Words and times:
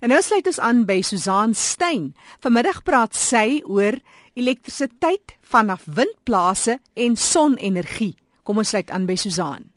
En 0.00 0.12
nou 0.12 0.20
sluit 0.22 0.46
ons 0.46 0.58
aan 0.60 0.84
by 0.88 1.00
Susan 1.04 1.54
Stein. 1.56 2.10
Vanmiddag 2.44 2.82
praat 2.84 3.16
sy 3.16 3.62
oor 3.64 3.96
elektrisiteit 4.36 5.36
vanaf 5.40 5.86
windplase 5.88 6.78
en 6.94 7.16
sonenergie. 7.16 8.14
Kom 8.44 8.60
ons 8.60 8.74
sluit 8.74 8.92
aan 8.92 9.08
by 9.08 9.16
Susan. 9.16 9.75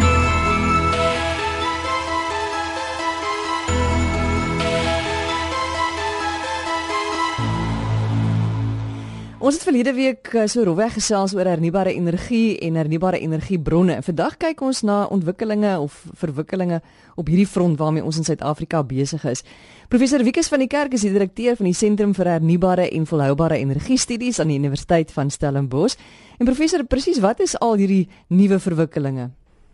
Ons 9.40 9.56
het 9.56 9.64
verlede 9.64 9.94
week 9.96 10.34
eh, 10.36 10.50
so 10.52 10.66
rowweg 10.68 10.98
gesels 10.98 11.32
oor 11.32 11.48
hernubare 11.48 11.94
energie 11.96 12.58
en 12.60 12.76
hernubare 12.76 13.22
energiebronne. 13.24 14.02
Vandag 14.04 14.34
kyk 14.42 14.60
ons 14.68 14.82
na 14.84 15.06
ontwikkelinge 15.16 15.78
of 15.80 15.96
verwikkelinge 16.20 16.82
op 17.16 17.32
hierdie 17.32 17.48
front 17.48 17.80
waarmee 17.80 18.04
ons 18.04 18.20
in 18.20 18.28
Suid-Afrika 18.28 18.84
besig 18.84 19.24
is. 19.32 19.46
Professor 19.88 20.26
Wikus 20.28 20.52
van 20.52 20.60
die 20.60 20.68
Kerk 20.68 20.98
is 21.00 21.08
die 21.08 21.14
direkteur 21.16 21.56
van 21.56 21.70
die 21.70 21.78
Sentrum 21.78 22.12
vir 22.18 22.34
Hernubare 22.34 22.90
en 22.92 23.08
Volhoubare 23.08 23.62
Energiestudies 23.64 24.44
aan 24.44 24.52
die 24.52 24.60
Universiteit 24.60 25.16
van 25.16 25.32
Stellenbosch. 25.32 25.96
En 26.36 26.44
professor, 26.46 26.84
presies 26.84 27.24
wat 27.24 27.40
is 27.40 27.56
al 27.64 27.80
hierdie 27.80 28.10
nuwe 28.28 28.60
verwikkelinge? 28.60 29.30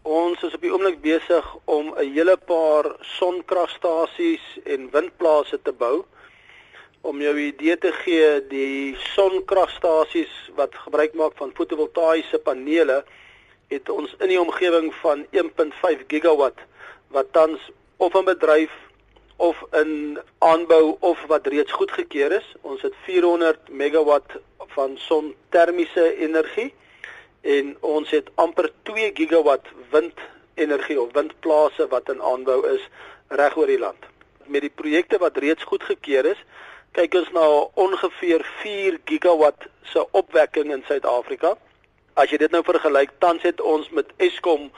Ons 0.06 0.46
is 0.46 0.54
op 0.54 0.62
die 0.62 0.70
oomblik 0.70 1.02
besig 1.02 1.46
om 1.66 1.90
'n 1.98 2.14
hele 2.14 2.38
paar 2.38 2.94
sonkragstasies 3.18 4.46
en 4.66 4.92
windplase 4.94 5.58
te 5.64 5.74
bou 5.74 6.06
om 7.06 7.22
jou 7.22 7.36
idee 7.38 7.78
te 7.78 7.92
gee, 8.02 8.30
die 8.50 8.96
sonkragstasies 9.14 10.34
wat 10.58 10.74
gebruik 10.86 11.14
maak 11.14 11.36
van 11.38 11.54
fotovoltaïese 11.58 12.40
panele 12.42 13.04
het 13.70 13.90
ons 13.94 14.16
in 14.22 14.32
die 14.34 14.40
omgewing 14.42 14.90
van 15.04 15.26
1.5 15.34 16.06
gigawatt 16.10 16.64
wat 17.14 17.30
tans 17.38 17.62
of 18.02 18.18
in 18.18 18.26
bedryf 18.26 18.74
of 19.38 19.62
in 19.78 20.18
aanbou 20.40 20.96
of 21.00 21.22
wat 21.30 21.48
reeds 21.48 21.72
goedgekeur 21.72 22.32
is. 22.40 22.48
Ons 22.62 22.82
het 22.82 22.94
400 23.06 23.70
megawatt 23.70 24.38
van 24.74 24.98
sontermiese 24.98 26.08
energie 26.18 26.72
en 27.42 27.76
ons 27.86 28.10
het 28.10 28.32
amper 28.42 28.72
2 28.90 29.12
gigawatt 29.14 29.68
windenergie 29.94 31.00
of 31.02 31.14
windplase 31.14 31.88
wat 31.94 32.10
in 32.10 32.22
aanbou 32.22 32.64
is 32.74 32.90
reg 33.28 33.58
oor 33.58 33.70
die 33.70 33.80
land. 33.80 34.10
Met 34.46 34.66
die 34.66 34.74
projekte 34.74 35.22
wat 35.22 35.38
reeds 35.38 35.64
goedgekeur 35.64 36.34
is, 36.34 36.42
kyk 36.96 37.16
ons 37.20 37.32
na 37.36 37.46
ongeveer 37.76 38.44
4 38.62 39.00
gigawatt 39.10 39.68
se 39.92 40.04
opwekking 40.16 40.72
in 40.72 40.84
Suid-Afrika. 40.88 41.56
As 42.16 42.32
jy 42.32 42.40
dit 42.40 42.54
nou 42.56 42.62
vergelyk, 42.64 43.12
tans 43.20 43.44
het 43.44 43.60
ons 43.60 43.90
met 43.92 44.08
Eskom 44.24 44.70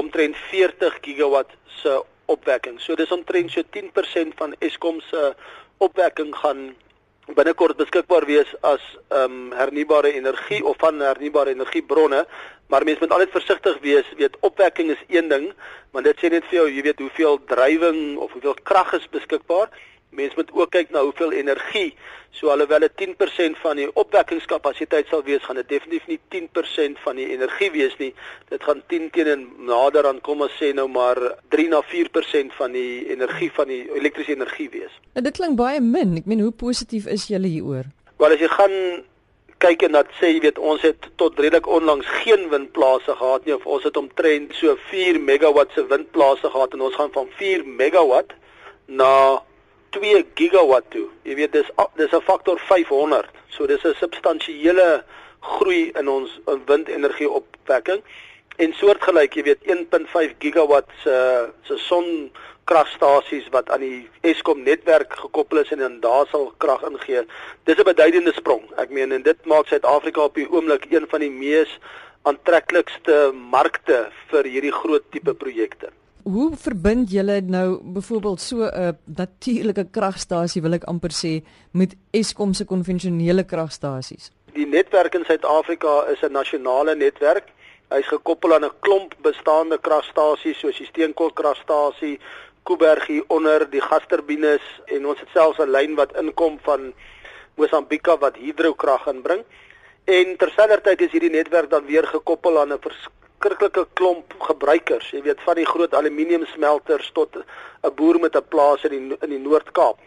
omtrent 0.00 0.36
40 0.48 0.96
gigawatt 1.04 1.52
se 1.82 1.92
opwekking. 2.32 2.78
So 2.80 2.96
dis 2.96 3.12
omtrent 3.12 3.52
so 3.52 3.64
10% 3.76 4.36
van 4.40 4.54
Eskom 4.64 5.02
se 5.10 5.34
opwekking 5.84 6.32
gaan 6.40 6.70
binnekort 7.36 7.76
beskikbaar 7.76 8.24
wees 8.24 8.48
as 8.64 8.80
ehm 9.12 9.28
um, 9.28 9.52
hernubare 9.52 10.14
energie 10.16 10.62
of 10.64 10.80
van 10.80 11.04
hernubare 11.04 11.52
energiebronne. 11.52 12.24
Maar 12.72 12.84
mense 12.84 13.04
moet 13.04 13.12
altyd 13.12 13.36
versigtig 13.36 13.76
wees. 13.84 14.08
Weet, 14.16 14.36
opwekking 14.40 14.90
is 14.90 15.04
een 15.08 15.28
ding, 15.28 15.52
maar 15.92 16.02
dit 16.04 16.16
sê 16.16 16.32
net 16.32 16.48
vir 16.48 16.62
jou, 16.62 16.66
jy 16.72 16.82
weet 16.88 17.04
hoeveel 17.04 17.38
drywing 17.48 18.16
of 18.16 18.32
hoeveel 18.32 18.56
krag 18.64 18.92
is 18.96 19.08
beskikbaar. 19.12 19.68
Mens 20.10 20.34
moet 20.34 20.50
ook 20.52 20.70
kyk 20.70 20.90
na 20.90 21.02
hoeveel 21.02 21.32
energie. 21.32 21.94
So 22.30 22.48
alhoewel 22.52 22.84
dit 22.86 22.92
10% 23.02 23.58
van 23.62 23.76
die 23.76 23.88
opwekkingskapasiteit 23.96 25.08
sal 25.08 25.22
wees, 25.24 25.42
gaan 25.44 25.60
dit 25.60 25.68
definitief 25.68 26.06
nie 26.06 26.20
10% 26.34 27.02
van 27.04 27.16
die 27.16 27.28
energie 27.32 27.70
wees 27.74 27.96
nie. 27.98 28.12
Dit 28.48 28.64
gaan 28.64 28.82
10 28.86 29.10
teenoor 29.10 29.44
nader 29.68 30.08
aan 30.08 30.20
kom 30.20 30.44
ons 30.46 30.56
sê 30.60 30.72
nou 30.76 30.88
maar 30.88 31.20
3 31.54 31.68
na 31.72 31.82
4% 31.92 32.56
van 32.60 32.72
die 32.76 33.08
energie 33.12 33.50
van 33.52 33.68
die 33.72 33.84
elektriese 34.00 34.36
energie 34.36 34.68
wees. 34.72 34.94
En 35.12 35.20
nou, 35.20 35.26
dit 35.28 35.36
klink 35.40 35.60
baie 35.60 35.80
min. 35.80 36.16
Ek 36.20 36.28
meen 36.30 36.44
hoe 36.44 36.54
positief 36.54 37.06
is 37.06 37.28
julle 37.32 37.50
hieroor? 37.50 37.88
Wel 38.18 38.34
as 38.36 38.42
jy 38.42 38.50
gaan 38.52 38.76
kyk 39.62 39.82
en 39.88 39.96
dat 39.96 40.10
sê 40.20 40.30
jy 40.30 40.42
weet 40.44 40.58
ons 40.62 40.82
het 40.86 41.08
tot 41.18 41.38
redelik 41.40 41.66
onlangs 41.66 42.06
geen 42.22 42.46
windplase 42.52 43.14
gehad 43.18 43.46
nie 43.46 43.56
of 43.56 43.66
ons 43.66 43.86
het 43.86 43.96
omtrent 43.98 44.54
so 44.54 44.76
4 44.90 45.18
megawatt 45.18 45.74
se 45.74 45.82
windplase 45.90 46.50
gehad 46.52 46.76
en 46.76 46.84
ons 46.86 46.98
gaan 46.98 47.10
van 47.16 47.26
4 47.40 47.64
megawatt 47.66 48.36
na 48.86 49.42
2 49.90 50.26
gigawatt 50.34 50.90
toe. 50.90 51.08
Jy 51.22 51.34
weet 51.34 51.52
dis 51.52 51.70
dis 51.96 52.12
'n 52.12 52.20
faktor 52.20 52.58
500. 52.58 53.30
So 53.48 53.66
dis 53.66 53.84
'n 53.84 53.94
substansiële 53.94 55.04
groei 55.40 55.90
in 55.94 56.08
ons 56.08 56.40
in 56.46 56.62
windenergie 56.66 57.30
opwekking 57.30 58.02
en 58.56 58.72
soortgelyk, 58.74 59.34
jy 59.34 59.42
weet 59.42 59.60
1.5 59.70 60.34
gigawatt 60.42 60.90
se 61.02 61.14
se 61.62 61.76
sonkragstasies 61.78 63.46
wat 63.54 63.70
aan 63.70 63.80
die 63.80 64.08
Eskom 64.20 64.62
netwerk 64.62 65.14
gekoppel 65.20 65.58
is 65.62 65.70
en 65.70 65.78
dan 65.78 66.00
daar 66.00 66.26
sal 66.30 66.52
krag 66.58 66.82
ingee. 66.82 67.22
Dis 67.64 67.78
'n 67.78 67.84
beduidende 67.84 68.32
sprong. 68.32 68.64
Ek 68.76 68.90
meen 68.90 69.12
en 69.12 69.22
dit 69.22 69.44
maak 69.44 69.66
Suid-Afrika 69.66 70.20
op 70.20 70.34
die 70.34 70.50
oomblik 70.50 70.90
een 70.90 71.06
van 71.08 71.20
die 71.20 71.30
mees 71.30 71.78
aantreklikste 72.22 73.32
markte 73.32 74.10
vir 74.30 74.44
hierdie 74.44 74.72
groot 74.72 75.04
tipe 75.10 75.34
projekte 75.34 75.88
hoe 76.32 76.48
verbind 76.56 77.10
julle 77.10 77.40
nou 77.40 77.80
byvoorbeeld 77.96 78.40
so 78.40 78.56
'n 78.64 78.98
natuurlike 79.04 79.84
kragstasie 79.90 80.62
wil 80.62 80.74
ek 80.74 80.84
amper 80.84 81.12
sê 81.12 81.42
met 81.72 81.96
Eskom 82.10 82.52
se 82.54 82.64
konvensionele 82.64 83.44
kragstasies? 83.44 84.30
Die 84.52 84.66
netwerk 84.66 85.14
in 85.14 85.24
Suid-Afrika 85.24 86.04
is 86.12 86.22
'n 86.22 86.32
nasionale 86.32 86.94
netwerk. 86.94 87.46
Hy's 87.88 88.06
gekoppel 88.06 88.54
aan 88.54 88.64
'n 88.64 88.78
klomp 88.80 89.14
bestaande 89.22 89.78
kragstasies 89.78 90.58
soos 90.58 90.78
die 90.78 90.86
Steenkool 90.86 91.32
kragstasie, 91.32 92.20
Kuiberg 92.62 93.06
hier 93.06 93.24
onder, 93.28 93.70
die 93.70 93.80
gasturbines 93.80 94.64
en 94.86 95.06
ons 95.06 95.20
het 95.20 95.28
selfs 95.32 95.58
'n 95.58 95.70
lyn 95.70 95.94
wat 95.94 96.16
inkom 96.16 96.58
van 96.62 96.92
Mosambika 97.56 98.18
wat 98.18 98.36
hidrokrag 98.36 99.06
inbring. 99.06 99.44
En 100.04 100.36
terselfdertyd 100.36 101.00
is 101.00 101.10
hierdie 101.10 101.30
netwerk 101.30 101.70
dan 101.70 101.84
weer 101.86 102.06
gekoppel 102.06 102.60
aan 102.60 102.72
'n 102.72 102.78
verskriklike 103.38 103.86
klomp 103.94 104.34
gebruikers, 104.42 105.12
jy 105.12 105.22
weet 105.22 105.40
van 105.46 105.56
die 105.56 105.66
groot 105.66 105.94
aluminium 105.94 106.44
smelters 106.54 107.10
tot 107.14 107.36
'n 107.36 107.94
boer 107.94 108.18
met 108.18 108.34
'n 108.34 108.42
plaas 108.48 108.84
in 108.84 108.90
die 108.90 109.16
in 109.22 109.30
die 109.30 109.38
Noord-Kaap. 109.38 109.98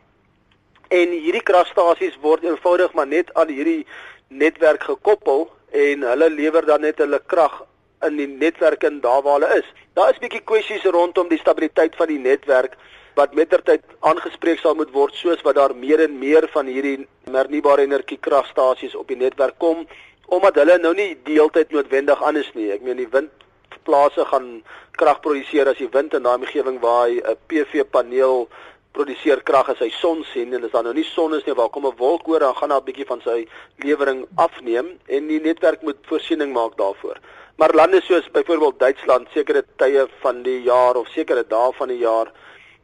En 0.89 1.09
hierdie 1.09 1.43
kragstasies 1.43 2.17
word 2.21 2.43
eenvoudig 2.43 2.93
maar 2.93 3.07
net 3.07 3.33
aan 3.33 3.47
hierdie 3.47 3.85
netwerk 4.27 4.83
gekoppel 4.83 5.49
en 5.71 6.01
hulle 6.01 6.29
lewer 6.29 6.65
dan 6.65 6.81
net 6.81 6.97
hulle 6.97 7.21
krag 7.25 7.63
in 8.01 8.17
die 8.17 8.27
netwerk 8.27 8.83
in 8.83 8.99
daar 8.99 9.21
waar 9.21 9.39
hulle 9.39 9.59
is. 9.59 9.65
Daar 9.93 10.09
is 10.09 10.19
bietjie 10.19 10.43
kwessies 10.43 10.83
rondom 10.83 11.29
die 11.29 11.39
stabiliteit 11.39 11.95
van 11.95 12.07
die 12.07 12.19
netwerk 12.19 12.75
wat 13.15 13.33
mettertyd 13.33 13.81
aangespreek 13.99 14.59
sal 14.59 14.75
moet 14.75 14.91
word 14.91 15.13
soos 15.13 15.41
wat 15.41 15.55
daar 15.55 15.75
meer 15.75 15.99
en 15.99 16.19
meer 16.19 16.47
van 16.53 16.65
hierdie 16.65 17.07
hernubare 17.31 17.81
energie 17.81 18.17
kragstasies 18.17 18.95
op 18.95 19.07
die 19.07 19.17
netwerk 19.17 19.57
kom 19.57 19.87
omdat 20.31 20.55
hulle 20.61 20.77
nou 20.79 20.93
nie 20.95 21.11
deeltyd 21.27 21.73
noodwendig 21.75 22.23
aan 22.23 22.39
is 22.39 22.49
nie. 22.55 22.69
Ek 22.71 22.83
meen 22.85 23.01
die 23.01 23.09
windplase 23.11 24.23
gaan 24.29 24.61
krag 24.95 25.19
produseer 25.25 25.67
as 25.67 25.79
die 25.81 25.89
wind 25.91 26.15
in 26.15 26.23
daai 26.23 26.37
omgewing 26.39 26.79
waar 26.83 27.11
'n 27.11 27.35
PV 27.51 27.83
paneel 27.91 28.47
produseer 28.95 29.41
krag 29.43 29.69
as 29.69 29.79
hy 29.79 29.89
son 29.89 30.23
sien 30.33 30.53
en 30.53 30.63
as 30.63 30.71
daar 30.71 30.83
nou 30.83 30.93
nie 30.93 31.07
son 31.07 31.35
is 31.35 31.45
nie, 31.45 31.55
waar 31.55 31.69
kom 31.69 31.85
'n 31.85 31.97
wolk 31.97 32.27
oor, 32.27 32.39
dan 32.39 32.55
gaan 32.55 32.69
daar 32.69 32.81
'n 32.81 32.89
bietjie 32.89 33.05
van 33.11 33.21
sy 33.21 33.47
lewering 33.83 34.25
afneem 34.35 34.99
en 35.07 35.27
die 35.27 35.39
netwerk 35.39 35.81
moet 35.81 35.97
voorsiening 36.07 36.53
maak 36.53 36.77
daarvoor. 36.77 37.17
Maar 37.57 37.75
lande 37.75 38.01
soos 38.01 38.31
byvoorbeeld 38.31 38.79
Duitsland, 38.79 39.27
sekere 39.33 39.63
tye 39.77 40.07
van 40.21 40.43
die 40.43 40.61
jaar 40.63 40.95
of 40.95 41.07
sekere 41.07 41.43
dae 41.47 41.71
van 41.73 41.87
die 41.87 41.99
jaar 41.99 42.31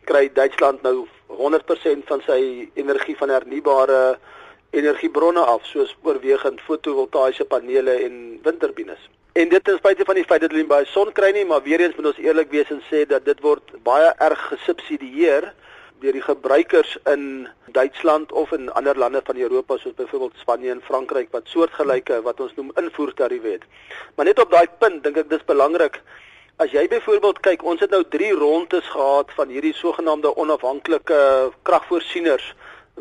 kry 0.05 0.29
Duitsland 0.33 0.81
nou 0.81 1.07
100% 1.27 2.05
van 2.07 2.21
sy 2.25 2.69
energie 2.75 3.17
van 3.17 3.29
hernubare 3.29 4.19
energiebronne 4.69 5.39
af 5.39 5.65
soos 5.65 5.93
oorwegend 6.03 6.61
fotovoltaïese 6.61 7.45
panele 7.45 7.93
en 8.07 8.17
windturbines. 8.43 8.99
En 9.37 9.49
dit 9.49 9.67
is 9.67 9.77
spite 9.77 10.05
van 10.05 10.17
die 10.17 10.25
feit 10.25 10.41
dat 10.41 10.49
hulle 10.49 10.63
nie 10.63 10.71
baie 10.71 10.85
son 10.89 11.11
kry 11.13 11.29
nie, 11.35 11.45
maar 11.45 11.61
weer 11.63 11.81
eens 11.83 11.95
moet 11.95 12.11
ons 12.11 12.21
eerlik 12.23 12.49
wees 12.49 12.69
en 12.73 12.81
sê 12.89 13.03
dat 13.05 13.25
dit 13.25 13.41
word 13.45 13.75
baie 13.85 14.09
erg 14.27 14.47
gesubsidieer 14.51 15.51
deur 16.01 16.13
die 16.13 16.21
gebruikers 16.21 16.95
in 17.09 17.47
Duitsland 17.73 18.31
of 18.31 18.51
in 18.53 18.69
ander 18.77 18.97
lande 18.97 19.21
van 19.25 19.37
Europa 19.37 19.77
soos 19.77 19.95
byvoorbeeld 19.97 20.41
Spanje 20.41 20.71
en 20.71 20.81
Frankryk 20.85 21.31
wat 21.33 21.49
soortgelyke 21.49 22.21
wat 22.25 22.41
ons 22.41 22.53
noem 22.57 22.71
invoertariewe 22.81 23.57
het. 23.57 23.65
Maar 24.15 24.29
net 24.29 24.39
op 24.39 24.51
daai 24.53 24.67
punt 24.77 25.03
dink 25.03 25.17
ek 25.17 25.29
dis 25.29 25.45
belangrik 25.45 26.01
as 26.57 26.73
jy 26.73 26.87
byvoorbeeld 26.89 27.39
kyk, 27.45 27.61
ons 27.61 27.81
het 27.81 27.91
nou 27.93 28.01
3 28.09 28.31
rondes 28.41 28.85
gehad 28.89 29.33
van 29.37 29.53
hierdie 29.53 29.75
sogenaamde 29.77 30.33
onafhanklike 30.41 31.19
kragvoorsieners 31.69 32.53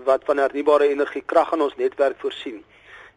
wat 0.04 0.24
van 0.24 0.38
hernubare 0.38 0.88
energie 0.88 1.22
krag 1.26 1.52
aan 1.52 1.62
ons 1.62 1.76
netwerk 1.76 2.16
voorsien. 2.20 2.64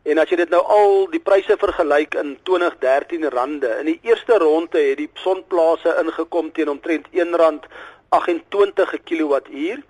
En 0.03 0.17
as 0.17 0.29
jy 0.31 0.37
dit 0.39 0.51
nou 0.53 0.61
al 0.63 1.09
die 1.11 1.19
pryse 1.19 1.57
vergelyk 1.59 2.15
in 2.15 2.37
2013 2.47 3.25
rande, 3.33 3.67
in 3.81 3.89
die 3.91 3.99
eerste 4.07 4.37
ronde 4.39 4.79
het 4.79 4.97
die 4.97 5.09
sonplase 5.19 5.95
ingekom 5.99 6.51
teen 6.55 6.71
omtrent 6.71 7.09
R1.28 7.11 8.71
per 8.75 8.99
kilowattuur. 9.03 9.81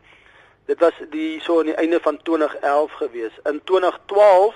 Dit 0.65 0.80
was 0.80 0.97
die 1.13 1.39
so 1.41 1.59
aan 1.59 1.69
die 1.69 1.77
einde 1.77 2.00
van 2.01 2.18
2011 2.24 2.97
gewees. 3.03 3.38
In 3.45 3.62
2012 3.63 4.56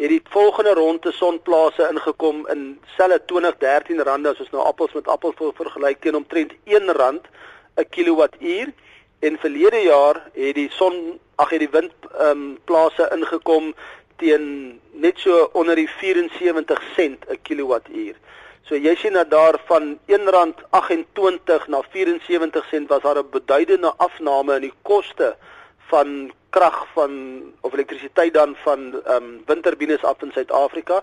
het 0.00 0.08
die 0.08 0.22
volgende 0.32 0.74
ronde 0.74 1.12
sonplase 1.12 1.88
ingekom 1.90 2.46
in 2.48 2.78
selle 2.96 3.20
2013 3.24 4.04
rande 4.04 4.30
as 4.30 4.40
ons 4.40 4.52
nou 4.52 4.62
appels 4.64 4.92
met 4.96 5.08
appels 5.08 5.40
vergelyk 5.56 6.00
teen 6.00 6.16
omtrent 6.16 6.54
R1 6.68 7.20
per 7.74 7.88
kilowattuur 7.96 8.72
En 9.20 9.38
verlede 9.38 9.80
jaar 9.82 10.30
het 10.32 10.54
die 10.54 10.70
son, 10.72 11.18
ag 11.36 11.50
het 11.50 11.60
die 11.60 11.72
wind 11.72 11.92
ehm 12.10 12.30
um, 12.30 12.58
plase 12.64 13.08
ingekom 13.12 13.74
teen 14.16 14.80
net 14.92 15.18
so 15.18 15.50
onder 15.52 15.76
die 15.76 15.88
74 15.88 16.82
sent 16.96 17.24
'n 17.28 17.38
kilowattuur. 17.42 18.16
So 18.62 18.76
jy 18.76 18.94
sien 18.96 19.12
dat 19.12 19.30
daar 19.30 19.60
van 19.66 19.98
R1.28 20.06 21.68
na 21.68 21.82
74 21.90 22.66
sent 22.70 22.88
was 22.88 23.02
daar 23.02 23.18
'n 23.18 23.30
beduidende 23.30 23.92
afname 23.96 24.54
in 24.54 24.60
die 24.60 24.76
koste 24.82 25.36
van 25.88 26.32
krag 26.50 26.86
van 26.94 27.12
of 27.60 27.72
elektrisiteit 27.72 28.34
dan 28.34 28.56
van 28.64 29.02
ehm 29.04 29.16
um, 29.16 29.42
windturbines 29.46 30.02
af 30.02 30.22
in 30.22 30.32
Suid-Afrika. 30.32 31.02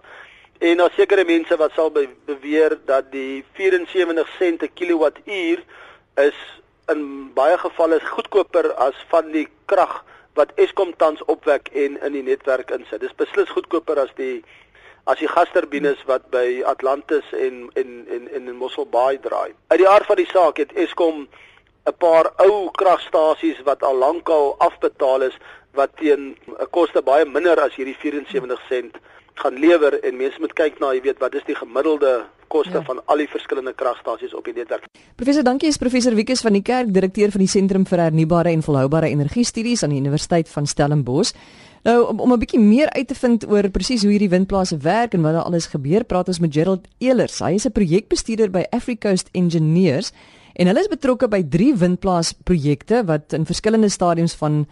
En 0.57 0.77
daar 0.77 0.91
sekere 0.95 1.25
mense 1.25 1.57
wat 1.57 1.71
sal 1.71 1.91
be 1.91 2.09
beweer 2.25 2.77
dat 2.85 3.11
die 3.11 3.45
74 3.53 4.27
sent 4.37 4.57
per 4.57 4.69
kilowattuur 4.73 5.63
is 6.15 6.37
in 6.91 7.31
baie 7.35 7.57
gevalle 7.57 7.99
goedkoper 8.03 8.71
as 8.83 8.95
van 9.11 9.31
die 9.31 9.47
krag 9.65 10.03
wat 10.39 10.53
Eskom 10.55 10.93
tans 11.01 11.23
opwek 11.25 11.69
en 11.73 11.97
in 12.05 12.13
die 12.13 12.23
netwerk 12.23 12.71
insit. 12.71 13.01
Dis 13.01 13.15
beslis 13.17 13.49
goedkoper 13.49 13.99
as 13.99 14.13
die 14.19 14.43
as 15.07 15.19
die 15.23 15.29
gasturbines 15.31 15.99
wat 16.07 16.25
by 16.31 16.61
Atlantis 16.67 17.27
en 17.33 17.67
en 17.79 17.91
en 18.11 18.27
en 18.35 18.47
in 18.47 18.57
Mossel 18.59 18.85
Bay 18.85 19.17
draai. 19.23 19.53
Uit 19.71 19.79
die 19.79 19.89
aard 19.89 20.05
van 20.05 20.19
die 20.19 20.29
saak 20.31 20.57
het 20.63 20.73
Eskom 20.75 21.27
'n 21.87 21.95
paar 21.97 22.31
ou 22.43 22.69
kragstasies 22.71 23.61
wat 23.63 23.83
al 23.83 23.95
lankal 23.95 24.55
afbetaal 24.59 25.21
is 25.21 25.37
wat 25.73 25.95
teen 25.97 26.35
'n 26.47 26.69
koste 26.71 27.01
baie 27.01 27.25
minder 27.25 27.59
as 27.59 27.75
hierdie 27.75 27.99
74 27.99 28.61
sent 28.69 28.97
gaan 29.33 29.59
lewer 29.59 29.99
en 30.03 30.17
mense 30.17 30.39
moet 30.39 30.53
kyk 30.53 30.79
na, 30.79 30.93
jy 30.93 31.01
weet, 31.01 31.19
wat 31.19 31.35
is 31.35 31.45
die 31.45 31.55
gemiddelde 31.55 32.25
koste 32.47 32.79
ja. 32.79 32.83
van 32.83 33.01
al 33.05 33.17
die 33.17 33.27
verskillende 33.27 33.73
kragstasies 33.73 34.33
op 34.33 34.45
die 34.45 34.53
netwerk. 34.53 34.87
Professor, 35.15 35.43
dankie 35.43 35.67
is 35.67 35.77
professor 35.77 36.15
Wikus 36.15 36.41
van 36.41 36.53
die 36.53 36.61
Kerk, 36.61 36.93
direkteur 36.93 37.31
van 37.31 37.43
die 37.43 37.51
Sentrum 37.51 37.85
vir 37.85 37.99
Hernubare 37.99 38.51
en 38.51 38.63
Volhoubare 38.63 39.09
Energie 39.09 39.45
Studies 39.45 39.83
aan 39.83 39.95
die 39.95 39.99
Universiteit 39.99 40.49
van 40.49 40.67
Stellenbosch. 40.67 41.33
Nou 41.83 42.07
om 42.07 42.19
om 42.19 42.33
'n 42.33 42.39
bietjie 42.39 42.59
meer 42.59 42.89
uit 42.89 43.07
te 43.07 43.15
vind 43.15 43.47
oor 43.47 43.69
presies 43.69 44.01
hoe 44.01 44.11
hierdie 44.11 44.29
windplase 44.29 44.77
werk 44.77 45.13
en 45.13 45.21
wat 45.21 45.33
daar 45.33 45.43
alles 45.43 45.65
gebeur, 45.65 46.03
praat 46.03 46.27
ons 46.27 46.39
met 46.39 46.53
Gerald 46.53 46.87
Elers. 46.97 47.39
Hy 47.39 47.53
is 47.53 47.65
'n 47.65 47.71
projekbestuurder 47.71 48.49
by 48.51 48.65
Africoast 48.69 49.29
Engineers 49.31 50.11
en 50.55 50.67
hulle 50.67 50.79
is 50.79 50.87
betrokke 50.87 51.27
by 51.27 51.43
drie 51.43 51.75
windplaas 51.75 52.33
projekte 52.33 53.05
wat 53.05 53.33
in 53.33 53.45
verskillende 53.45 53.89
stadiums 53.89 54.33
van 54.33 54.67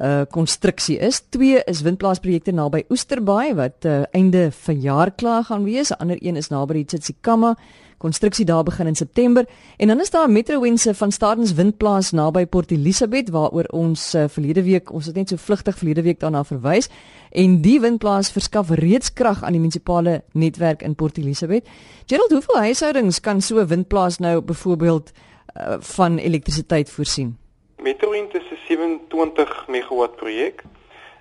uh 0.00 0.22
konstruksie 0.30 0.98
is. 0.98 1.22
Twee 1.28 1.62
is 1.64 1.80
windplaasprojekte 1.82 2.52
naby 2.52 2.84
Oesterbaai 2.90 3.54
wat 3.54 3.84
uh, 3.84 4.02
einde 4.12 4.48
vanjaar 4.52 5.10
klaar 5.10 5.44
gaan 5.44 5.64
wees. 5.64 5.90
Ander 5.98 6.16
een 6.20 6.36
is 6.36 6.48
naby 6.48 6.72
die 6.72 6.84
Tsitsikamma. 6.84 7.56
Konstruksie 7.98 8.44
daar 8.44 8.62
begin 8.62 8.86
in 8.86 8.96
September. 8.96 9.44
En 9.76 9.88
dan 9.88 10.00
is 10.00 10.10
daar 10.10 10.30
Metrowense 10.30 10.94
van 10.94 11.12
Stadens 11.12 11.52
Windplaas 11.52 12.10
naby 12.10 12.46
Port 12.46 12.70
Elizabeth 12.70 13.28
waaroor 13.28 13.64
ons 13.64 14.14
uh, 14.14 14.24
verlede 14.28 14.62
week, 14.62 14.92
ons 14.92 15.06
het 15.06 15.14
net 15.14 15.28
so 15.28 15.36
vlugtig 15.36 15.78
verlede 15.78 16.02
week 16.02 16.20
daarna 16.20 16.44
verwys. 16.44 16.88
En 17.30 17.60
die 17.60 17.80
windplaas 17.80 18.30
verskaf 18.30 18.70
reeds 18.70 19.12
krag 19.12 19.42
aan 19.42 19.52
die 19.52 19.60
munisipale 19.60 20.22
netwerk 20.32 20.82
in 20.82 20.94
Port 20.94 21.18
Elizabeth. 21.18 21.66
Gerald, 22.06 22.30
hoeveel 22.30 22.58
huishoudings 22.58 23.20
kan 23.20 23.42
so 23.42 23.58
'n 23.58 23.66
windplaas 23.66 24.18
nou 24.18 24.40
byvoorbeeld 24.40 25.10
uh, 25.10 25.76
van 25.80 26.18
elektrisiteit 26.18 26.90
voorsien? 26.90 27.36
Metrowind 28.08 28.34
is 28.34 28.50
'n 28.50 28.58
27 28.66 29.66
megawatt 29.68 30.16
projek. 30.16 30.62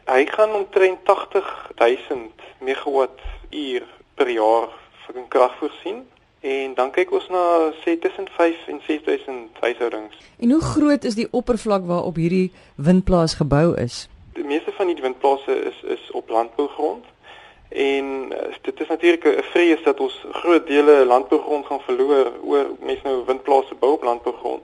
Hy 0.06 0.26
gaan 0.26 0.54
omtrent 0.54 0.98
80 1.04 1.72
000 1.76 2.32
megawatt 2.60 3.20
uur 3.50 3.84
per 4.14 4.30
jaar 4.30 4.68
van 5.06 5.28
krag 5.28 5.58
voorsien. 5.58 6.08
En 6.40 6.74
dan 6.74 6.92
kyk 6.92 7.12
ons 7.12 7.28
na 7.30 7.72
sê 7.84 8.00
tussen 8.00 8.28
5 8.32 8.68
en 8.68 8.80
6000 8.86 9.50
huishoudings. 9.60 10.18
En 10.40 10.52
hoe 10.52 10.62
groot 10.62 11.04
is 11.04 11.16
die 11.16 11.28
oppervlak 11.32 11.86
waarop 11.86 12.16
hierdie 12.16 12.52
windplaas 12.76 13.34
gebou 13.34 13.76
is? 13.76 14.10
Die 14.34 14.44
meeste 14.44 14.72
van 14.72 14.88
die 14.88 15.02
windplase 15.02 15.52
is 15.52 15.84
is 15.84 16.12
op 16.12 16.30
landbougrond. 16.30 17.06
En 17.70 18.06
uh, 18.32 18.56
dit 18.62 18.80
is 18.80 18.88
natuurlik 18.88 19.24
'n 19.26 19.44
vrees 19.44 19.84
dat 19.84 20.00
ons 20.00 20.26
groot 20.32 20.68
dele 20.68 21.06
landbougrond 21.06 21.66
gaan 21.66 21.82
verloor 21.82 22.32
oor 22.44 22.66
mense 22.80 23.04
nou 23.04 23.26
windplase 23.26 23.76
bou 23.76 23.92
op 23.92 24.04
landbougrond. 24.04 24.64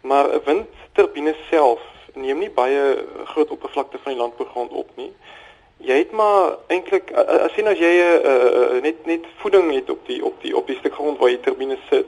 Maar 0.00 0.28
'n 0.34 0.42
windturbine 0.44 1.34
self 1.50 1.80
neem 2.14 2.38
nie 2.38 2.50
baie 2.50 3.04
groot 3.24 3.50
oppervlakte 3.50 3.98
van 4.02 4.12
die 4.12 4.20
landbougrond 4.20 4.72
op 4.72 4.90
nie. 4.94 5.12
Jy 5.76 5.96
het 5.98 6.10
maar 6.10 6.56
eintlik 6.66 7.12
as 7.12 7.52
sien 7.52 7.66
as 7.66 7.78
jy 7.78 7.92
'n 7.92 8.26
uh, 8.26 8.76
uh, 8.76 8.82
net 8.82 9.06
net 9.06 9.26
voeding 9.36 9.72
het 9.74 9.90
op 9.90 10.06
die 10.06 10.24
op 10.24 10.42
die 10.42 10.56
op 10.56 10.66
die 10.66 10.76
stuk 10.76 10.94
grond 10.94 11.18
waar 11.18 11.30
jy 11.30 11.36
turbine 11.36 11.78
sit, 11.90 12.06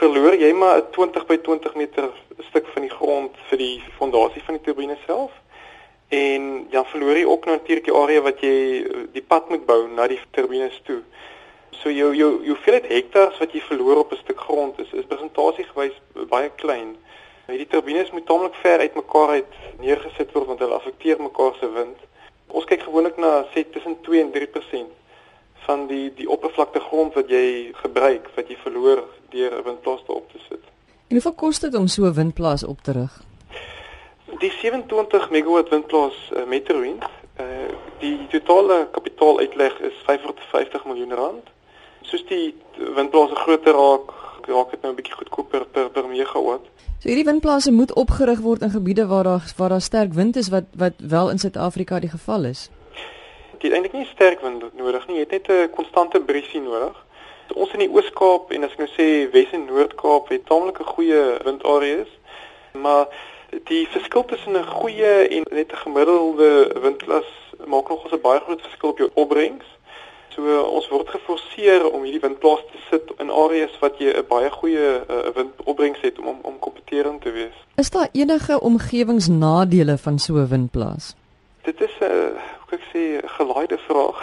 verloor 0.00 0.34
jy 0.34 0.52
maar 0.52 0.76
'n 0.76 0.90
20 0.90 1.26
by 1.26 1.36
20 1.36 1.74
meter 1.74 2.10
stuk 2.48 2.66
van 2.66 2.82
die 2.82 2.90
grond 2.90 3.36
vir 3.48 3.58
die 3.58 3.82
fondasie 3.98 4.42
van 4.42 4.54
die 4.54 4.64
turbine 4.64 4.96
self. 5.06 5.30
En 6.08 6.66
dan 6.70 6.86
verloor 6.86 7.16
jy 7.16 7.24
ook 7.24 7.44
natuurlik 7.44 7.84
die 7.84 7.94
area 7.94 8.20
wat 8.20 8.40
jy 8.40 8.86
die 9.12 9.22
pad 9.22 9.48
moet 9.48 9.66
bou 9.66 9.88
na 9.88 10.06
die 10.06 10.20
turbines 10.30 10.80
toe. 10.84 11.02
So 11.70 11.90
jou 11.90 12.14
jou 12.14 12.30
jou 12.44 12.54
hoeveelheid 12.54 12.88
hektare 12.88 13.38
wat 13.38 13.52
jy 13.52 13.60
verloor 13.60 13.96
op 14.02 14.12
'n 14.12 14.16
stuk 14.16 14.40
grond 14.40 14.78
is 14.78 14.92
is 14.92 15.04
presentasiegewys 15.04 15.96
baie 16.28 16.50
klein. 16.56 16.96
Hierdie 17.46 17.66
turbines 17.66 18.10
moet 18.10 18.26
taamlik 18.26 18.54
ver 18.54 18.78
uit 18.78 18.94
mekaar 18.94 19.28
uit 19.28 19.52
neergesit 19.78 20.32
word 20.32 20.46
want 20.46 20.58
hulle 20.58 20.74
affekteer 20.74 21.22
mekaar 21.22 21.54
se 21.60 21.70
wind. 21.72 21.98
Ons 22.46 22.64
kyk 22.64 22.82
gewoonlik 22.82 23.16
na 23.16 23.44
sê 23.54 23.64
tussen 23.70 23.96
2 24.02 24.20
en 24.20 24.30
3% 24.32 24.90
van 25.66 25.86
die 25.86 26.12
die 26.14 26.28
oppervlakte 26.28 26.80
grond 26.80 27.14
wat 27.14 27.28
jy 27.28 27.72
gebruik 27.82 28.28
wat 28.36 28.48
jy 28.48 28.56
verloor 28.62 29.04
deur 29.30 29.58
'n 29.58 29.64
windplaas 29.64 30.04
te 30.06 30.12
op 30.12 30.30
te 30.32 30.38
sit. 30.48 30.62
En 31.08 31.16
hoeveel 31.16 31.34
kos 31.34 31.58
dit 31.60 31.74
om 31.74 31.86
so 31.86 32.04
'n 32.04 32.14
windplaas 32.14 32.64
op 32.64 32.80
te 32.80 32.92
rig? 32.92 33.22
Die 34.38 34.52
27 34.52 35.30
megawatt 35.30 35.68
windplaas 35.68 36.30
uh, 36.36 36.44
Metrowind, 36.44 37.04
uh, 37.40 37.46
die 37.98 38.26
totale 38.30 38.88
kapitaaluitleg 38.92 39.80
is 39.80 39.96
550 40.04 40.84
miljoen 40.84 41.12
rand 41.12 41.48
soos 42.10 42.26
die 42.26 42.54
windplase 42.96 43.36
groter 43.38 43.76
raak, 43.76 44.12
raak 44.50 44.70
dit 44.74 44.82
nou 44.82 44.92
'n 44.92 44.96
bietjie 44.96 45.14
goedkoper 45.14 45.64
per 45.64 45.90
per 45.90 46.08
megawatt. 46.08 46.66
So 47.00 47.08
hierdie 47.08 47.24
windplase 47.24 47.72
moet 47.72 47.94
opgerig 47.94 48.40
word 48.40 48.62
in 48.62 48.70
gebiede 48.70 49.06
waar 49.06 49.24
daar 49.24 49.52
waar 49.56 49.68
daar 49.68 49.80
sterk 49.80 50.12
wind 50.12 50.36
is 50.36 50.48
wat 50.48 50.64
wat 50.76 50.92
wel 50.96 51.30
in 51.30 51.38
Suid-Afrika 51.38 52.00
die 52.00 52.10
geval 52.10 52.44
is. 52.44 52.70
Dit 53.52 53.70
is 53.70 53.76
eintlik 53.76 53.92
nie 53.92 54.06
sterk 54.06 54.40
wind 54.40 54.64
nodig 54.76 55.06
nie, 55.06 55.16
jy 55.16 55.26
het 55.28 55.30
net 55.30 55.48
'n 55.48 55.70
konstante 55.70 56.20
briesie 56.20 56.60
nodig. 56.60 56.96
Ons 57.54 57.72
in 57.72 57.78
die 57.78 57.90
Oos-Kaap 57.90 58.50
en 58.50 58.64
as 58.64 58.72
ek 58.72 58.78
nou 58.78 58.88
sê 58.88 59.30
Wes 59.32 59.50
en 59.52 59.64
Noord-Kaap 59.64 60.28
het 60.28 60.46
taamlik 60.46 60.80
'n 60.80 60.92
goeie 60.94 61.38
windareas, 61.44 62.08
maar 62.72 63.06
die 63.64 63.88
verskil 63.88 64.24
tussen 64.24 64.56
'n 64.56 64.66
goeie 64.66 65.28
en 65.28 65.42
net 65.50 65.72
'n 65.72 65.82
gemiddelde 65.86 66.70
windklas 66.82 67.30
maak 67.66 67.88
nog 67.88 68.12
'n 68.12 68.20
baie 68.20 68.40
groot 68.40 68.60
verskil 68.60 68.88
op 68.88 68.98
jou 68.98 69.10
opbrengs. 69.14 69.66
So 70.34 70.62
ons 70.62 70.88
word 70.88 71.08
geforseer 71.10 71.84
om 71.90 72.04
hierdie 72.06 72.22
windplaas 72.22 72.62
te 72.70 72.78
sit 72.90 73.10
in 73.18 73.30
areas 73.30 73.72
wat 73.82 73.98
jy 73.98 74.12
'n 74.14 74.26
baie 74.28 74.50
goeie 74.50 75.02
uh, 75.02 75.32
windopbrengs 75.34 76.00
het 76.00 76.18
om 76.18 76.26
om, 76.28 76.38
om 76.42 76.58
kompeterend 76.58 77.22
te 77.22 77.30
wees. 77.30 77.56
Is 77.76 77.90
daar 77.90 78.08
enige 78.12 78.60
omgewingsnadele 78.60 79.98
van 79.98 80.18
so 80.18 80.34
'n 80.34 80.48
windplaas? 80.48 81.14
Dit 81.62 81.80
is 81.80 81.94
'n 82.00 82.04
uh, 82.04 82.38
hoe 82.66 82.78
ek 82.78 82.84
sê 82.92 83.26
gelaaide 83.26 83.78
vraag. 83.78 84.18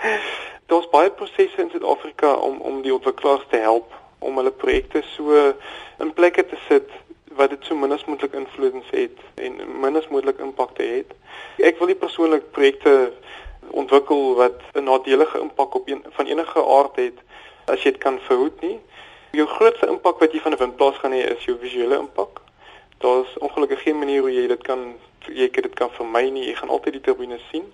Daar's 0.70 0.90
baie 0.90 1.10
prosesse 1.10 1.60
in 1.60 1.70
Suid-Afrika 1.70 2.34
om 2.34 2.60
om 2.60 2.82
die 2.82 2.94
ontwikkelaars 2.94 3.46
te 3.50 3.56
help 3.56 3.92
om 4.18 4.36
hulle 4.36 4.50
projekte 4.50 5.02
so 5.02 5.54
in 5.98 6.12
plekke 6.12 6.46
te 6.46 6.58
sit 6.68 6.88
wat 7.36 7.50
dit 7.50 7.64
so 7.64 7.74
min 7.74 7.92
as 7.92 8.04
moontlik 8.04 8.32
invloed 8.32 8.90
het 8.90 9.18
en 9.34 9.58
min 9.80 9.96
as 9.96 10.08
moontlik 10.08 10.38
impak 10.38 10.78
het. 10.78 11.12
Ek 11.58 11.78
wil 11.78 11.90
nie 11.90 11.98
persoonlik 11.98 12.50
projekte 12.50 13.12
ontwikkel 13.70 14.34
wat 14.34 14.60
'n 14.72 14.84
nadelige 14.84 15.38
impak 15.38 15.74
op 15.74 15.88
een 15.88 16.04
van 16.10 16.26
enige 16.26 16.64
aard 16.66 16.96
het 16.96 17.18
as 17.64 17.82
jy 17.82 17.90
dit 17.90 18.00
kan 18.00 18.18
verhoed 18.20 18.60
nie. 18.60 18.80
Jou 19.30 19.46
grootste 19.46 19.86
impak 19.86 20.18
wat 20.18 20.32
jy 20.32 20.40
van 20.40 20.52
'n 20.52 20.58
windplaas 20.58 20.96
gaan 20.96 21.12
hê 21.12 21.36
is 21.36 21.44
jou 21.44 21.58
visuele 21.58 21.98
impak. 21.98 22.40
Daar's 22.98 23.38
ongelukkig 23.38 23.82
geen 23.82 23.98
manier 23.98 24.20
hoe 24.20 24.32
jy 24.32 24.46
dit 24.46 24.62
kan 24.62 24.94
jy 25.26 25.48
kan 25.48 25.62
dit 25.62 25.74
kan 25.74 25.90
vermy 25.90 26.28
nie. 26.28 26.46
Jy 26.46 26.54
gaan 26.54 26.68
altyd 26.68 26.92
die 26.92 27.00
turbines 27.00 27.48
sien. 27.50 27.72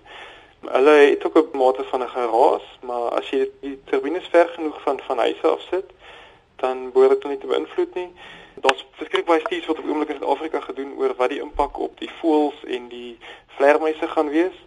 Hulle 0.61 0.89
het 0.89 1.25
ook 1.25 1.53
'n 1.53 1.57
mate 1.57 1.83
van 1.83 2.03
'n 2.03 2.09
geraas, 2.09 2.65
maar 2.81 3.09
as 3.19 3.29
jy 3.29 3.49
die 3.61 3.79
turbines 3.85 4.27
ver 4.27 4.47
genoeg 4.47 4.81
van 4.81 4.99
van 4.99 5.17
huise 5.17 5.47
af 5.47 5.61
sit, 5.61 5.85
dan 6.55 6.91
behoort 6.91 7.21
dit 7.21 7.31
nie 7.31 7.37
te 7.37 7.47
beïnvloed 7.47 7.93
nie. 7.93 8.11
Daar's 8.55 8.85
verskriklik 8.91 9.25
baie 9.25 9.39
studies 9.39 9.65
wat 9.65 9.79
op 9.79 9.85
oomblik 9.85 10.09
in 10.09 10.17
Suid-Afrika 10.17 10.59
gedoen 10.59 10.93
oor 10.97 11.13
wat 11.15 11.29
die 11.29 11.39
impak 11.39 11.79
op 11.79 11.99
die 11.99 12.11
voëls 12.19 12.63
en 12.67 12.87
die 12.87 13.17
vlermuise 13.47 14.07
gaan 14.07 14.29
wees. 14.29 14.57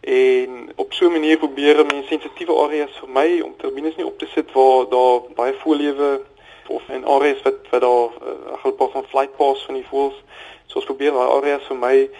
En 0.00 0.72
op 0.76 0.92
so 0.92 1.06
'n 1.06 1.12
manier 1.12 1.36
probeer 1.38 1.86
mense 1.86 2.06
sensitiewe 2.08 2.54
areas 2.54 2.98
vermy 2.98 3.40
om 3.40 3.56
turbines 3.56 3.96
nie 3.96 4.06
op 4.06 4.18
te 4.18 4.26
sit 4.26 4.52
waar 4.52 4.88
daar 4.88 5.20
baie 5.34 5.54
voëllewe 5.54 6.20
of 6.68 6.88
in 6.88 7.06
areas 7.06 7.42
wat 7.42 7.54
wat 7.70 7.80
daar 7.80 8.08
'n 8.08 8.22
uh, 8.22 8.52
eh, 8.52 8.58
groot 8.58 8.90
van 8.92 9.04
flight 9.04 9.36
paths 9.36 9.64
van 9.64 9.74
die 9.74 9.86
voëls. 9.90 10.22
So 10.66 10.76
ons 10.76 10.84
probeer 10.84 11.12
daai 11.12 11.28
areas 11.28 11.62
vermy 11.62 12.10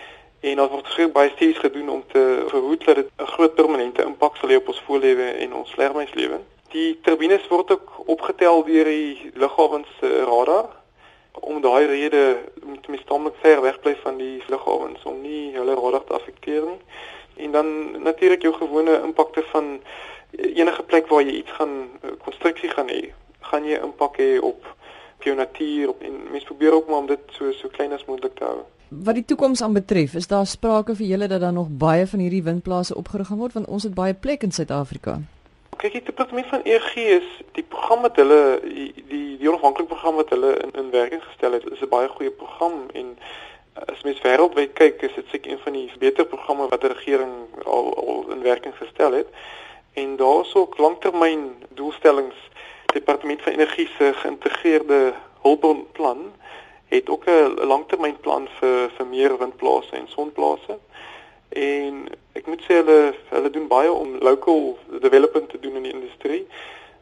en 0.41 0.57
daar 0.57 0.69
word 0.69 0.87
gesien 0.87 1.13
baie 1.13 1.31
studies 1.31 1.59
gedoen 1.59 1.89
om 1.91 2.05
te 2.07 2.45
verhoed 2.47 2.85
dat 2.85 2.95
dit 2.95 3.09
'n 3.19 3.27
groot 3.27 3.55
permanente 3.55 4.03
impak 4.03 4.37
sal 4.37 4.49
hê 4.49 4.57
op 4.57 4.69
ons 4.69 4.83
voëllewe 4.87 5.29
en 5.45 5.55
ons 5.55 5.71
vlermuislewe. 5.71 6.41
Die 6.71 6.99
turbines 7.03 7.49
word 7.49 7.71
ook 7.71 8.03
opgetel 8.07 8.65
deur 8.65 8.85
die 8.85 9.31
lughawens 9.35 9.89
radar 10.01 10.69
om 11.33 11.61
daai 11.61 11.87
rede 11.87 12.39
moet 12.63 12.89
mens 12.89 13.05
tamelik 13.05 13.35
ver 13.41 13.61
weg 13.61 13.81
bly 13.81 13.97
van 14.03 14.17
die 14.17 14.43
lughawens 14.49 15.03
om 15.03 15.21
nie 15.21 15.53
hulle 15.57 15.75
radar 15.75 16.05
te 16.05 16.13
affekteer 16.13 16.63
nie. 16.63 16.81
En 17.37 17.53
dan 17.53 17.67
natuurlik 18.03 18.43
jou 18.43 18.55
gewone 18.55 19.01
impakte 19.05 19.43
van 19.43 19.81
enige 20.31 20.83
plek 20.83 21.07
waar 21.07 21.23
jy 21.23 21.41
iets 21.41 21.51
gaan 21.51 21.89
eh, 22.01 22.11
konstruksie 22.25 22.69
gaan 22.69 22.89
hê, 22.89 23.13
gaan 23.41 23.65
jy 23.65 23.79
impak 23.83 24.17
hê 24.17 24.39
op 24.41 24.67
jou 25.25 25.37
natuur 25.37 25.89
op, 25.89 26.03
en 26.03 26.21
mens 26.31 26.45
probeer 26.45 26.73
ook 26.73 26.87
maar 26.89 26.97
om 26.97 27.07
dit 27.07 27.19
so 27.37 27.53
so 27.53 27.69
klein 27.69 27.93
as 27.93 28.05
moontlik 28.05 28.35
te 28.35 28.45
hou. 28.45 28.63
Wat 28.89 29.15
die 29.15 29.25
toekoms 29.25 29.63
aanbetref, 29.63 30.15
is 30.15 30.27
daar 30.27 30.47
sprake 30.47 30.95
vir 30.99 31.07
julle 31.07 31.27
dat 31.29 31.41
daar 31.41 31.53
nog 31.53 31.69
baie 31.71 32.07
van 32.07 32.19
hierdie 32.19 32.43
windplase 32.43 32.95
opgerig 32.95 33.27
gaan 33.27 33.39
word 33.39 33.53
want 33.53 33.69
ons 33.69 33.87
het 33.87 33.95
baie 33.95 34.15
plek 34.15 34.43
in 34.43 34.53
Suid-Afrika. 34.53 35.21
Kyk, 35.77 35.93
die 35.93 36.03
departement 36.05 36.47
van 36.47 36.65
energie 36.69 37.07
is 37.21 37.29
die 37.57 37.65
program 37.65 38.03
wat 38.05 38.17
hulle 38.21 38.41
die 38.65 38.89
die, 39.09 39.37
die 39.41 39.49
onafhanklike 39.49 39.89
program 39.93 40.19
wat 40.21 40.33
hulle 40.35 40.57
in, 40.65 40.75
in 40.83 40.91
werking 40.91 41.23
gestel 41.25 41.57
het, 41.57 41.69
is 41.71 41.81
'n 41.81 41.93
baie 41.93 42.09
goeie 42.09 42.31
program 42.31 42.83
en 42.93 43.17
as 43.87 44.03
mens 44.03 44.21
wêreldwyd 44.21 44.73
kyk, 44.73 45.03
is 45.03 45.15
dit 45.15 45.27
seker 45.31 45.53
een 45.53 45.65
van 45.65 45.73
die 45.73 45.93
beter 45.99 46.27
programme 46.27 46.69
wat 46.69 46.81
die 46.81 46.93
regering 46.93 47.33
al 47.65 47.95
al 47.97 48.31
in 48.31 48.43
werking 48.43 48.77
gestel 48.77 49.13
het. 49.13 49.29
En 49.93 50.17
daar's 50.17 50.55
ook 50.55 50.79
langtermyn 50.79 51.65
doelstellings. 51.69 52.37
Departement 52.93 53.43
van 53.43 53.53
Energie 53.53 53.89
se 53.99 54.13
geïntegreerde 54.13 55.15
hulpbronplan 55.43 56.33
het 56.89 57.11
ook 57.11 57.25
'n 57.27 57.67
langtermynplan 57.67 58.49
vir 58.59 58.91
vir 58.97 59.07
meer 59.07 59.39
windplase 59.39 59.97
en 59.97 60.09
sonplase. 60.09 60.79
En 61.49 62.09
ek 62.33 62.47
moet 62.47 62.63
sê 62.63 62.75
hulle 62.81 63.15
hulle 63.29 63.51
doen 63.51 63.67
baie 63.67 63.93
om 63.93 64.19
local 64.19 64.79
development 65.01 65.49
te 65.49 65.61
doen 65.61 65.77
in 65.77 65.83
die 65.83 65.93
industrie. 65.93 66.47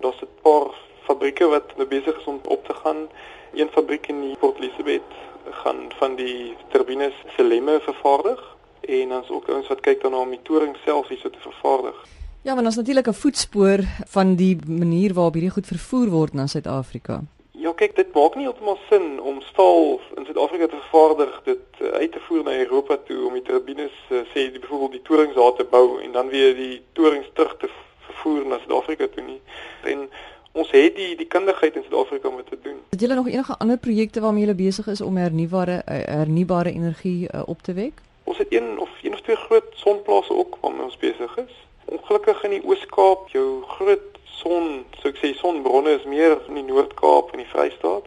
Daar's 0.00 0.20
'n 0.20 0.28
paar 0.42 0.70
fabrieke 1.02 1.47
wat 1.47 1.76
nou 1.76 1.88
besig 1.88 2.18
is 2.18 2.25
om 2.25 2.40
op 2.44 2.66
te 2.66 2.75
gaan. 2.75 3.08
Een 3.52 3.68
fabriek 3.70 4.06
in 4.06 4.37
Port 4.38 4.58
Elizabeth 4.58 5.12
gaan 5.50 5.93
van 5.99 6.14
die 6.17 6.57
turbines 6.73 7.14
se 7.37 7.45
lemme 7.45 7.81
vervaardig 7.81 8.57
en 8.81 9.09
dan's 9.09 9.31
ook 9.31 9.49
ouens 9.49 9.69
wat 9.69 9.81
kyk 9.81 10.02
daarna 10.02 10.23
om 10.25 10.31
die 10.31 10.43
toring 10.43 10.76
self 10.85 11.09
hierso 11.09 11.31
te 11.31 11.40
vervaardig. 11.40 12.07
Ja, 12.43 12.55
maar 12.55 12.64
ons 12.64 12.76
natuurlik 12.76 13.09
'n 13.09 13.12
voetspoor 13.12 13.81
van 14.07 14.35
die 14.35 14.59
manier 14.67 15.14
waarop 15.14 15.35
hierdie 15.35 15.50
goed 15.50 15.67
vervoer 15.67 16.09
word 16.09 16.33
na 16.35 16.47
Suid-Afrika. 16.47 17.21
Ja, 17.50 17.73
kyk, 17.73 17.97
dit 17.97 18.14
maak 18.14 18.35
nie 18.35 18.45
heeltemal 18.45 18.78
sin 18.88 19.21
om 19.21 19.40
staal 19.40 20.00
in 20.17 20.25
Suid-Afrika 20.25 20.67
te 20.67 20.76
vervaardig, 20.76 21.40
dit 21.45 21.81
uh, 21.81 21.88
uit 21.88 22.12
te 22.12 22.21
voer 22.21 22.45
na 22.45 22.59
Europa 22.59 22.97
toe 22.97 23.26
om 23.26 23.33
die 23.33 23.43
turbines 23.43 23.97
uh, 24.11 24.19
sê 24.33 24.50
die 24.50 24.62
byvoorbeeld 24.62 24.93
die 24.93 25.02
torings 25.02 25.35
daar 25.35 25.52
te 25.52 25.64
bou 25.64 26.00
en 26.00 26.12
dan 26.12 26.28
weer 26.28 26.55
die 26.55 26.83
torings 26.93 27.31
terug 27.33 27.57
te 27.57 27.69
vervoer 28.07 28.47
na 28.47 28.59
Suid-Afrika 28.59 29.07
toe 29.09 29.25
nie. 29.25 29.40
En 29.83 30.09
ons 30.52 30.71
het 30.71 30.97
die 30.97 31.17
die 31.17 31.26
kundigheid 31.26 31.76
in 31.76 31.83
Suid-Afrika 31.83 32.28
om 32.28 32.37
dit 32.37 32.47
te 32.47 32.59
doen. 32.62 32.76
Het 32.90 33.00
julle 33.00 33.14
nog 33.14 33.28
enige 33.28 33.57
ander 33.59 33.78
projekte 33.78 34.21
waarmee 34.21 34.45
julle 34.47 34.55
besig 34.55 34.87
is 34.87 35.00
om 35.00 35.17
hernubare 35.17 35.83
uh, 35.85 36.02
hernubare 36.05 36.73
energie 36.73 37.28
uh, 37.35 37.43
op 37.47 37.62
te 37.62 37.73
wek? 37.73 38.02
Ons 38.25 38.38
het 38.38 38.52
een 38.52 38.78
of 38.78 38.90
een 39.02 39.12
of 39.12 39.21
twee 39.21 39.37
groot 39.37 39.73
sonplase 39.75 40.33
ook 40.33 40.59
waarmee 40.61 40.85
ons 40.85 40.97
besig 40.97 41.37
is 41.37 41.67
ongelukkig 41.88 42.43
in 42.45 42.50
die 42.50 42.64
Oos-Kaap 42.64 43.28
jou 43.33 43.62
groot 43.78 44.19
son, 44.38 44.85
so 45.00 45.09
ek 45.11 45.21
sê 45.21 45.33
sonbronne 45.37 45.97
is 45.97 46.07
meer 46.09 46.37
in 46.49 46.61
die 46.61 46.67
Noord-Kaap 46.69 47.33
en 47.33 47.43
die 47.43 47.49
Vrystaat. 47.49 48.07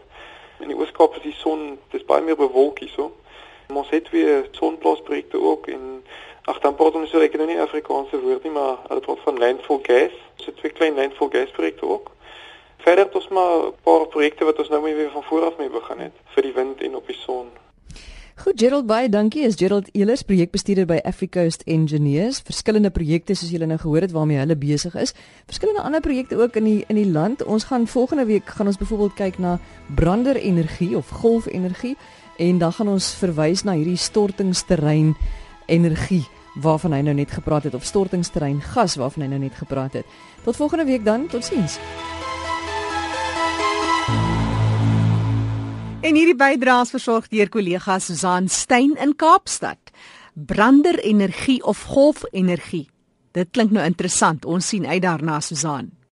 In 0.62 0.70
die 0.72 0.78
Oos-Kaap 0.78 1.18
is 1.18 1.26
die 1.26 1.36
son, 1.40 1.78
dis 1.94 2.06
baie 2.08 2.24
meer 2.26 2.38
bewolk 2.40 2.82
hierso. 2.84 3.10
Ons 3.72 3.90
het 3.94 4.10
weer 4.14 4.46
sonplaasprojekte 4.58 5.40
ook 5.40 5.70
en 5.72 6.02
ag 6.52 6.60
dan 6.62 6.76
praat 6.76 6.98
ons 7.00 7.14
oor 7.16 7.24
ek 7.26 7.38
nou 7.40 7.48
nie 7.50 7.60
Afrikaanse 7.62 8.20
woord 8.22 8.46
nie, 8.46 8.54
maar 8.54 8.82
hulle 8.90 9.04
praat 9.06 9.22
van 9.26 9.40
landfall 9.42 9.80
gas. 9.88 10.18
So 10.44 10.54
twee 10.60 10.74
klein 10.76 10.98
landfall 11.00 11.32
gas 11.34 11.54
projekte 11.56 11.88
ook. 11.88 12.12
Verder 12.82 13.06
het 13.06 13.16
ons 13.16 13.28
maar 13.28 13.58
'n 13.68 13.74
paar 13.84 14.08
projekte 14.08 14.46
wat 14.46 14.60
ons 14.60 14.70
nou 14.70 14.82
weer 14.84 15.12
van 15.12 15.24
voor 15.24 15.44
af 15.46 15.58
mee 15.58 15.70
begin 15.70 16.00
het 16.00 16.16
vir 16.34 16.44
die 16.44 16.54
wind 16.54 16.82
en 16.82 16.96
op 16.96 17.08
die 17.08 17.16
son. 17.16 17.48
Goed 18.36 18.58
Gerald 18.60 18.86
baie 18.86 19.10
dankie. 19.10 19.44
Is 19.44 19.56
Gerald 19.56 19.90
Elers 19.92 20.22
projekbestuurder 20.22 20.86
by 20.86 21.00
Africoast 21.04 21.62
Engineers. 21.64 22.40
Verskillende 22.42 22.90
projekte 22.90 23.36
soos 23.36 23.52
julle 23.52 23.66
nou 23.66 23.78
gehoor 23.80 24.02
het 24.02 24.12
waarmee 24.12 24.38
hulle 24.38 24.56
besig 24.56 24.96
is. 24.96 25.14
Verskillende 25.46 25.82
ander 25.82 26.02
projekte 26.02 26.38
ook 26.42 26.56
in 26.56 26.64
die 26.64 26.84
in 26.88 26.96
die 26.96 27.12
land. 27.12 27.44
Ons 27.44 27.64
gaan 27.64 27.88
volgende 27.88 28.26
week 28.26 28.46
gaan 28.46 28.66
ons 28.66 28.78
byvoorbeeld 28.78 29.14
kyk 29.14 29.38
na 29.38 29.60
branderenergie 29.96 30.98
of 30.98 31.10
golfenergie 31.10 31.98
en 32.38 32.58
dan 32.58 32.74
gaan 32.74 32.88
ons 32.88 33.14
verwys 33.14 33.64
na 33.64 33.74
hierdie 33.78 33.98
stortingsterrein 33.98 35.16
energie 35.66 36.26
waarvan 36.56 36.94
hy 36.94 37.02
nou 37.02 37.14
net 37.14 37.32
gepraat 37.32 37.64
het 37.64 37.74
of 37.74 37.86
stortingsterrein 37.86 38.62
gas 38.62 38.96
waarvan 38.96 39.24
hy 39.24 39.30
nou 39.36 39.40
net 39.40 39.56
gepraat 39.56 39.94
het. 39.94 40.06
Tot 40.44 40.56
volgende 40.56 40.86
week 40.86 41.06
dan. 41.06 41.28
Totsiens. 41.28 41.78
En 46.02 46.16
hierdie 46.18 46.34
bydraes 46.34 46.90
versorg 46.90 47.28
deur 47.30 47.50
kollega 47.54 48.00
Susan 48.02 48.48
Stein 48.50 48.96
in 48.98 49.12
Kaapstad. 49.22 49.92
Branderenergie 50.34 51.60
of 51.62 51.84
golfenergie. 51.94 52.88
Dit 53.38 53.52
klink 53.54 53.70
nou 53.70 53.86
interessant. 53.86 54.48
Ons 54.50 54.72
sien 54.74 54.88
uit 54.90 55.04
daarna 55.04 55.38
Susan. 55.46 55.92